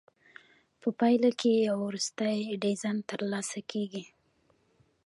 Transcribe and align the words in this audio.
په 0.81 0.89
پایله 0.99 1.29
کې 1.39 1.51
یو 1.67 1.77
وروستی 1.87 2.37
ډیزاین 2.63 2.97
ترلاسه 3.11 3.59
کیږي. 3.71 4.03